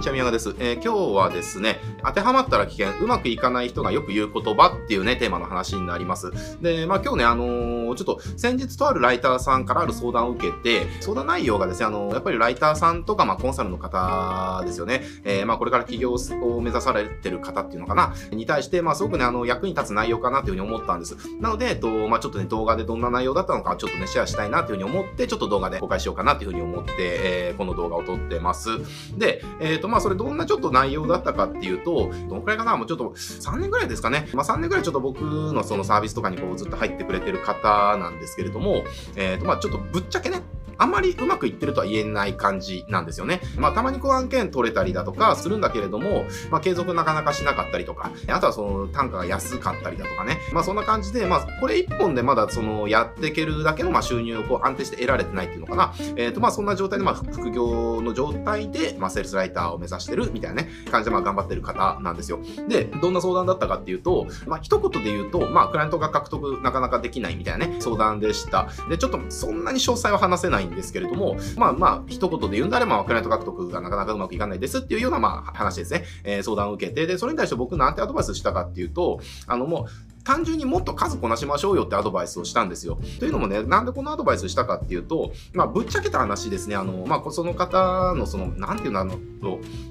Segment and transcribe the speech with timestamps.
[0.00, 0.54] にちは、宮川です。
[0.58, 6.30] えー、今日はですね、当てはまったら危険、うまくいかない人がよく言う言葉っていうね、テーマの話になります。
[6.62, 21.16] で、まあ今日ね、あのー、ちょっと先日とあるライターさんからある相談を受けて、相談内容がですね、あのー、やっぱりライターさんとか、まあコンサルの方ですよね、えー、まあこれから起業を目指されてる方っていうのかな、に対して、まあすごくね、あの、役に立つ内容かなというふうに思ったんです。
[21.40, 28.70] なので、えっと、まあちょっとね、動画でどんな内容だったのか、ちょっとね、シェアしたいなというふうに思って、ちょっと動画で公開しようかなというふうに思って、えー、この動画を撮ってます。
[29.16, 34.28] で、えっ、と、まあそれどんなちょっと内容だったかっていうと、とどのくらいかなもうちょっと3年ぐらいですかね。
[34.32, 38.84] まあ3年ぐらいちょっと僕のそのサービスとかにこうずっと入ってくれてる方なんですけれども、
[39.16, 40.42] えっ、ー、と、まあちょっとぶっちゃけね、
[40.80, 43.40] あんまりうまくいってるとは言えない感じなんですよね。
[43.56, 50.38] まあ、たまにこう案件取れたりだとかするんだけれども、まあ、継続なかなかしなかったりとか、あとはその単価が安かったりだとかね。
[50.52, 55.92] まあ、そんな感じで、まあ、これ一本でまだそのやっていけるだけのまあ収入をこう安定して得られてないっていうのかな。
[56.16, 62.40] えっ、ー、と、まあ、そんな状態で、まあ、副業の状態で、まあ、セールスライターを目指してるみたいなね、感じでまあ頑張ってる方なんですよ。
[62.68, 68.68] で、どんな相談だったかっていうと、まあ、一言で言うと、まあ、クライアントが獲得なかなかできないみたいなね、相談でした。
[68.88, 76.04] で、ちょっとそんなに詳細は話せないんですけれども、まあまあ、一言で言うんであれば、クライアント獲得がなかなかうまくいかないですっていうような、まあ、話ですね。
[76.24, 82.98] えー、相談を受けて、で、それに対して僕なんてアドバイスしたかっていうと、あのもう、単純にもっと数こなしましょうよってアドバイスをしたんですよ。
[83.18, 89.18] というのもね、なんでこのアドバイスしたかっていうと、まあ、ぶっちゃけた話ですね、あの、まあ、その方の、その、なんていうの、あの、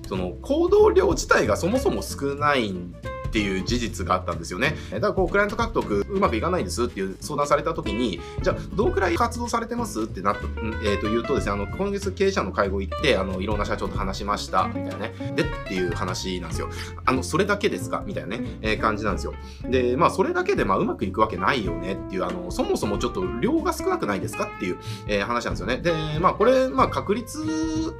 [0.07, 2.93] その、行動量自体がそもそも少ないん
[3.29, 4.75] っていう事実があったんですよね。
[4.91, 10.41] だからこう、クライアント獲得うまくいかないですっていう相談された時に、じゃあ、どのくらい活動されてますってなった、
[10.83, 15.13] えっ、ー、と、言うとですね、あの、今月経営者の会合行って、あの、いろんな社長と話しました、みたいなね。
[15.35, 16.69] で、っていう話なんですよ。
[17.05, 18.03] あの、それだけですか？
[18.05, 19.33] みたいなね、えー、感じなんですよ。
[19.69, 24.49] で、まあ、それだけで、まあ、うまくいくわけないよねっていう、あの、そもそもちょっと量が少なくないですか？
[24.55, 24.77] っていう、
[25.07, 25.77] えー、話なんですよね。
[25.77, 27.39] で、まあ、これ、まあ、確率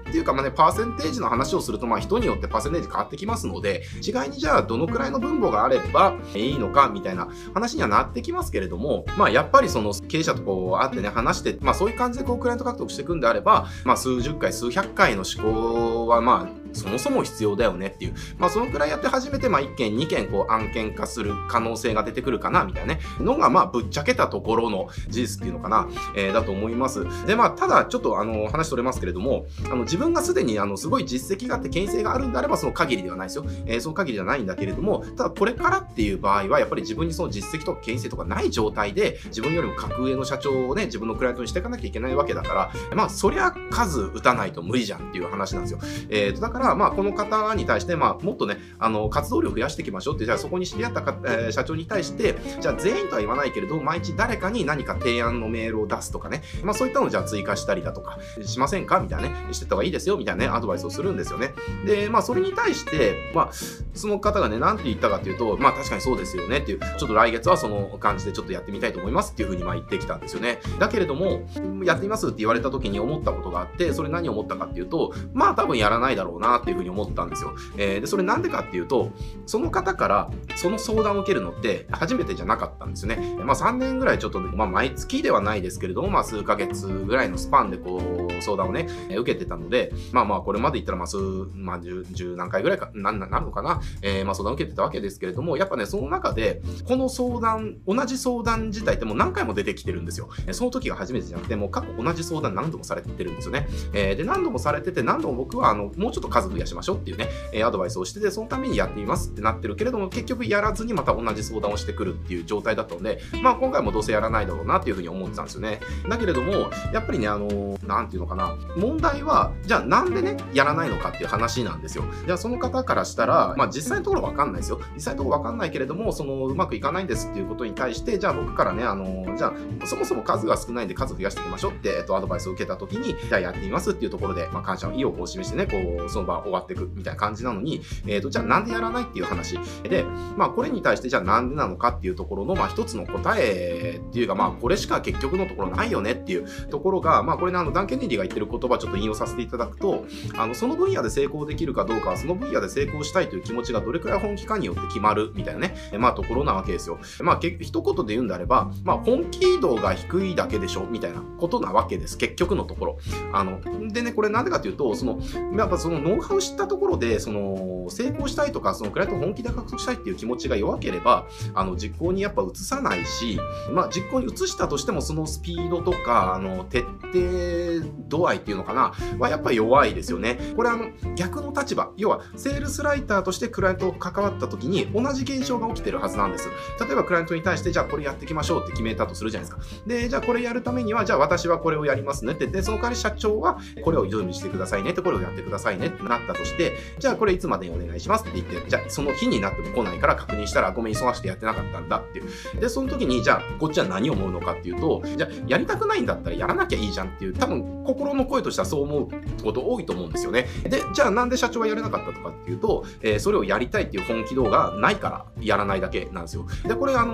[0.08, 18.14] っていうか、まあね、パーセンテージの話をすると、まあ、人によってパーセンテージ変わってきますので、違いにじゃあ、どのくらいの分母があれば、いいのかみたいな話にはなってきますけれども、まあやっぱりその経営者とこう会ってね話して、まあそういう感じでこうクライアント獲得していくんであれば、まあ数十回、数百回の思考はまあそもそも必要だよねっていう。
[18.38, 27.06] まあ、そのくらいやって初めて、まあ、1件、2件、こう、案件化する可能性が出てくるかな、みたいなね、のが、まあ、ぶっちゃけたところの事実っていうのかな、えー、だと思います。
[27.26, 33.46] で、まあ、ただ、ちょっと、あの、話取れますけれども、あの、自分がすでに、あの、すごい実績があって、権威性があるんであれば、その限りではないですよ。
[33.66, 45.80] えー、その限りではないんだけれども、ただ、これからっていう場合は、やっぱり自分にその実績とか権威性とかない状態で、自分よりも格上の社長をね、自分のクライアントにしていかなきゃいけないわけだから、まあ、そりゃ数打たないと無理じゃんっていう話なんですよ。
[46.10, 59.00] えー、と、だから、からまあ、この方に対して、まあ、もっとね、あの、活動量を増やしていきましょうって、じゃあそこに知り合ったか、えー、社長に対して、じゃあ全員とは言わないけれど、毎日誰かに何か提案のメールを出すとかね、まあそういったのをじゃあ追加したりだとか、しませんか？
[59.00, 61.54] みたいなね、してた方がいいですよ、みたいなね、アドバイスをするんですよね。
[61.86, 63.50] で、まあそれに対して、まあ、
[63.94, 70.60] その方がね、なんて言ったかっていうと、まあ確かにそうですよねっていう、ちょっと来月はその感じでちょっとやってみたいと思いますっていうふうにまあ言ってきたんですよね。
[70.80, 71.48] だけれども、
[71.84, 77.54] やってみますって言われた時に思ったことがあって、それ何を思ったかっていうと、まあ多分やらないだろうななっていうふうに思ったんですよ。
[77.78, 79.12] えー、で、それなんでかっていうと、
[79.46, 83.36] その方からその相談を受けるのって初めてじゃなかったんですよね。
[83.44, 91.18] まあ3年ぐらいちょっと、まあ毎月ではないですけれども、まあ数ヶ月ぐらいのスパンでこう相談をね、受けてたので、まあまあこれまで言ったらまあ数、
[91.54, 100.30] まあ十、十何回ぐらいか、な、なるのかな、えー、まあ相談を受けてたわけですけれども、やっぱね、その中で、この相談、同じ相談自体ってもう何回も出てきてるんですよ。
[100.52, 103.68] その時が初めてじゃなくて、もう過去同じ相談何度もされてるんですよね。
[103.94, 115.80] えー、で、何度もされてて、何度も僕はあの、もうちょっと数増やしましょうっていうね、えアドバイスをしてて、そのためにやってみますってなってるけれども、結局やらずにまた同じ相談をしてくるっていう状態だったので、まあ今回もどうせやらないだろうなっていうふうに思ってたんですよね。
[116.08, 122.06] だけれども、やっぱりね、あの、なんていうのかな、問題は、じゃあなんでね、やらないのかっていう話なんですよ。
[122.26, 124.80] じゃあその方からしたら、まあ実際のところわかんないですよ。
[124.96, 139.60] 実際のところわかんないけれども、その、うまくいかないんですっていうことに対して、じゃあ僕からね、あの、じゃあ、そもそも数が少ないんで数増やしていきましょうって、えっと、アドバイスを受けたときに、じゃあやってみますっていうところで、まあ感謝の意をこう示してね、こう、その場終わっていくみたいな感じなのに、えっ、ー、と、じゃあなんでやらないっていう話。
[139.84, 140.06] で、
[140.38, 150.06] まあこれに対してじゃあなんでなのかっていうところの、まあ一つの答えっていうか、まあこれしか結局のところないよねっていうところが、まあこれね、あの、ダンケネディが言ってる言葉ちょっと引用させていただくと、
[150.38, 157.00] あの、その分野で成功できるかどうか、その分野で成功したいという気持ちがどれくらい本気かによって決まるみたいなね、まあところなわけですよ。
[157.22, 162.18] まあ結局、一言で言うんであれば、まあ本気度が低いだけでしょみたいなことなわけです。
[162.18, 162.98] 結局のところ。
[163.34, 163.62] あの、
[163.92, 165.20] でね、これなんでかっていうと、その、
[165.58, 173.40] やっぱその能ウハウ知ったところで、その、成功したいとか、そのクライアント本気で獲得したいっていう気持ちが弱ければ、あの、実行にやっぱ移さないし、
[173.72, 180.38] まあ、実行に移したとしても、そのスピードとか、あの、徹底度合いっていうのかな、はやっぱ弱いですよね。
[180.56, 186.50] これあの、逆の立場、要は、セールスライターとしてクライアントと関わった時に、同じ現象が起きてるはずなんです。
[186.80, 189.80] 例えば、クライアントに対して、じゃあこれやっていきましょうって決めたとするじゃないですか。
[189.88, 202.60] で、じゃあこれやるためには、じゃあ私はこれをやりますねって言って、その代わり社長は、これを準備してくださいねって、これをやってくださいねってなったとして、じゃあこれいつまでにお願いしますって言って、じゃあその日になっても来ないから確認したら、ごめん、忙しくてやってなかったんだっていう。
[202.60, 209.08] で、その時に、じゃあこっちは何を思うのかっていうと、じゃあやりたくないんだったらやらなきゃいいじゃんっていう、多分心の声としてはそう思う
[209.44, 210.48] こと多いと思うんですよね。
[210.64, 216.48] で、じゃあなんで社長はやれなかったとかっていうと、えー、それをやりたいっていう本気度がないからやらないだけなんですよ。
[216.66, 217.14] で、これあの、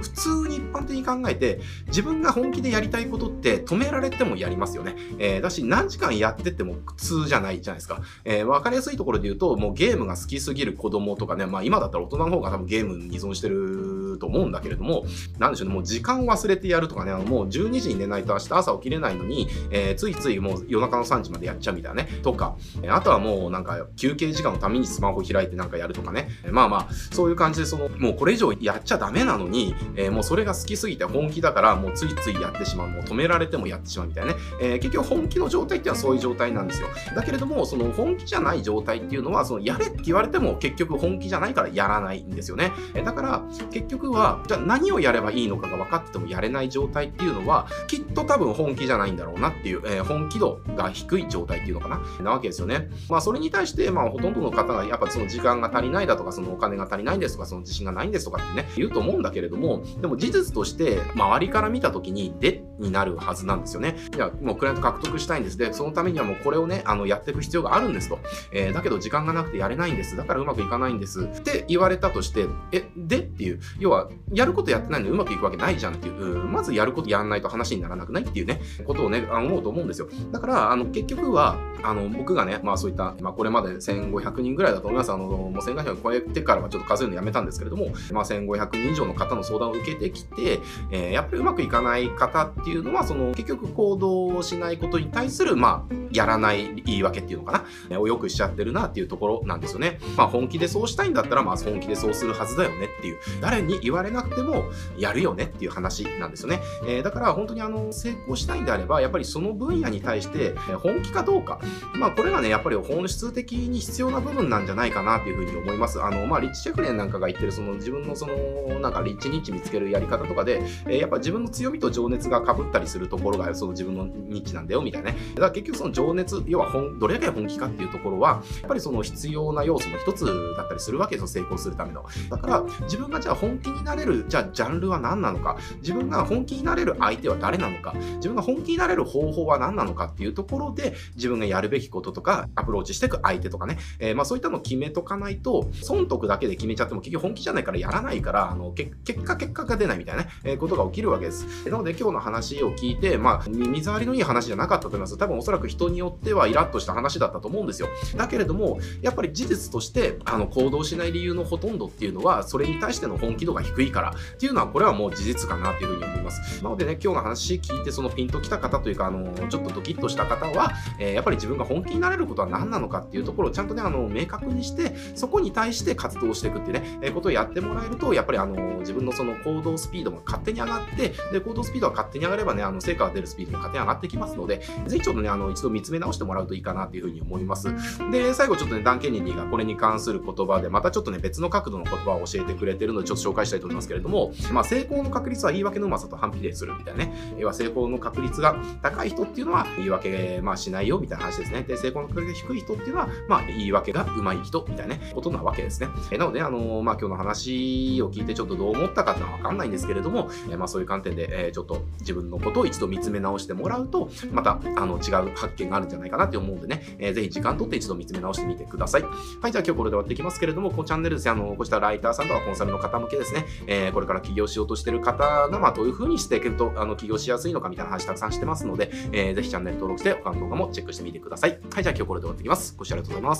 [0.00, 4.96] 普通に一般的に考えて、自分が本気でやりたいことって止められてもやりますよね。
[5.18, 8.02] えー、だし、何時間やってても苦痛じゃないじゃないですか。
[8.24, 15.04] えー、わかりやすいところで言うと、もうゲームが好きすぎる子供とかね、まあ今だったら大人の方が多分ゲームに依存してると思うんだけれども、
[15.38, 22.56] なんでしょうね、もう時間忘れてやるとかね、あのもう12時に寝ないと明日朝起きれないのに、えー、ついついもう夜中の3時までやっちゃうみたいなね、とか、
[22.88, 36.88] あとはもうなんか休憩時間のためにスマホ開いてなんかやるとかね、まあまあ、そういう感じでその、もうこれ以上やっちゃダメなのに、えー、もうそれが好きすぎて本気だから、もうついついやってしまう、もう止められてもやってしまうみたいなね、えー、結局本気の状態っていうのはそういう状態なんですよ。
[37.14, 42.72] だけれども、その本気じゃない状態っていうのは、そのやれって言われても結局本気じゃないからやらないんですよね。
[42.94, 52.90] え、だから、結局は、じゃあ何をやればいいのかが分かっててもやれない状態っていうのは、きっと多分本気じゃないんだろうなっていう、えー、本気度が低い状態っていうのかな、なわけですよね。
[53.08, 63.96] まあ、それに対して、まあ、ほとんどの方がやっぱその時間が足りないだとか、そのお金が足りないんですとか、その自信がないんですとかってね、言うと思うんだけれども、でも事実として、周りから見た時に、で、になるはずなんですよね。
[64.14, 65.56] いや、もうクライアント獲得したいんです。
[65.56, 68.18] で、そのためにはもうこれをね、あの、やっていく必要があるんですと。
[68.52, 70.16] えー、だけど時間がなくてやれないんです。
[70.16, 71.24] だからうまくいかないんです。
[71.24, 80.08] って言われたとして、え、でっていう、要は、はやることやってないのにうまくいくわけないじゃんっていう、まずやることやんないと話にならなくないっていうね、ことをね、思うと思うんですよ。
[80.32, 85.12] だから、あの、結局は、あの、僕がね、まあそういった、まあこれまで1500人ぐらいだと思います。
[85.12, 90.60] あの、もう1500人を超えてからはちょっと数えるのやめたんですけれども、まあ1500人以上の方の相談を受けてきて、
[90.90, 99.98] えー、やっぱりうまくいかない方っていうのは、その、結局行動しないことに対する、まあ、やらない言い訳っていうのかな、をよくしちゃってるなっていうところなんですよね。
[100.16, 104.64] まあ本気でそうしたいんだったら、まあ本気でそうするはずだよねっていう、誰に言われなくても
[104.96, 106.60] やるよねっていう話なんですよね。
[106.86, 111.58] えー、だから本当にあの、成功したいんであれば、やっぱりその分野に対して本気かどうか、
[111.94, 116.00] まあこれがね、やっぱり本質的に必要な部分なんじゃないかなっていうふうに思います。
[116.00, 125.18] あの、まあリッチ・シェフレンなんかが言ってるその自分のその、なんかリッチ・ニッチ見つけるやり方とかで、えー、やっぱ自分の強みと情熱が被ったりするところがその自分のニッチなんだよみたいなね。
[125.34, 132.04] だから結局その情情熱、要は本どれだけ本気かっていうところは、やっぱりその必要な要素の一つだったりするわけですよ、成功するための。
[132.30, 148.92] だから、自分がじゃあ本気になれる、じゃあジャンルは何なのか、自分が本気になれる相手は誰なのか、自分が本気になれる方法は何なのかっていうところで、自分がやるべきこととか、アプローチしていく相手とかね、えー、まあそういったのを決めとかないと、損得だけで決めちゃっても結局本気じゃないからやらないから、あの結
[149.22, 151.68] 果結果が出ないみたいなね、えー、ことが起きるわけです。
[151.68, 155.16] なので今日の話を聞いて、まあ、水割りのいい話じゃなかったと思います。
[155.16, 157.88] 多分おそらく人によってはイラッとした話だったと思うんですよ。
[158.16, 166.62] だけれども、やっぱり事実として、あの、行動しない理由のほとんどっていうのは、それに対しての本気度が低いからっていうのは、これはもう事実かなっていうふうに思います。
[166.62, 187.72] なのでね、今日の話聞いて、そのピンときた方というか、あの、ちょっとドキッとした方は、えー、やっぱり自分が本気になれることは何なのかっていうところをちゃんとね、あの、明確にして、そこに対して活動していくっていうね、え、ことをやってもらえると、やっぱりあの、自分のその行動スピードが勝手に上がって、で、行動スピードが勝手に上がればね、あの、成果が出るスピードも勝手に上がってきますので、ぜひちょっとね、あの、一度見つめ直してもらうといいかなっていうふうに思います。
[188.10, 197.34] で、最後ちょっとね、ダン・ケネディがこれに関する言葉で、またちょっとね、別の角度の言葉を教えてくれてるので、ちょっと紹介したいと思いますけれども、まあ、成功の確率は言い訳のうまさと反比例するみたいなね。
[197.38, 201.62] 要は成功の確率が高い人っていうのは言い訳、まあ、しないよみたいな話ですね。
[201.62, 205.88] で、成功の確率が低い人っていうのは、まあ、言い訳が上手い人みたいな、ことなわけですね。
[206.10, 219.02] えなので、あのー、まあ、今日の話を聞いてちょっとどう思ったかっていうのはわかんないんですけれども、えまあ、そういう観点で、えちょっと自分のことを一度見つめ直してもらうと、また、あの、違う発見があるんじゃないかなって思うんでね、えー、ぜひ時間とって一度見つめ直してみてください。
[219.02, 231.58] はい、じゃあ今日これで終わっていきますけれども、このチャンネルですね、あの、こうしたライターさんとかコンサルの方向けですね、えー、これから起業しようとしてる方が、まあ、どういう風にしていけると、あの、起業しやすいのかみたいな話たくさんしてますので、えー、ぜひチャンネル登録して、他の動画もチェックしてみてください。
[231.72, 232.74] はい、じゃあ今日これで終わっていきます。
[232.76, 233.36] ご視聴ありがとうございま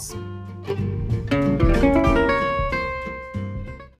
[2.00, 2.03] す。